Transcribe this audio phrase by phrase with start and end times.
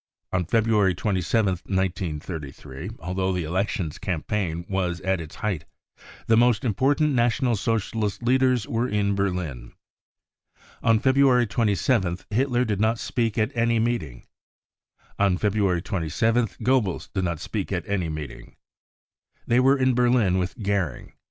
[0.33, 5.65] On February 27th, 1933, although the election campaign was at its height,
[6.25, 9.73] the most important National Socialist leaders were in Berlin.
[10.81, 14.25] On February 27th Hitler did not speak at, any meeting.
[15.19, 18.55] On February 27 th Goebbels did not speak at any meeting.
[19.45, 21.13] They were in Berlin with Goering.